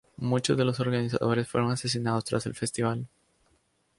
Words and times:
Muchos 0.17 0.57
de 0.57 0.65
los 0.65 0.79
organizadores 0.79 1.47
fueron 1.47 1.69
asesinados 1.71 2.23
tras 2.23 2.47
el 2.47 2.55
festival. 2.55 3.07